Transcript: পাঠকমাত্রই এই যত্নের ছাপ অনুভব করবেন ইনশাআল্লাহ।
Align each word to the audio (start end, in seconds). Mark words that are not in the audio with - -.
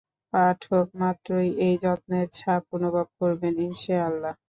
পাঠকমাত্রই 0.33 1.49
এই 1.65 1.75
যত্নের 1.83 2.27
ছাপ 2.37 2.63
অনুভব 2.77 3.07
করবেন 3.19 3.53
ইনশাআল্লাহ। 3.67 4.33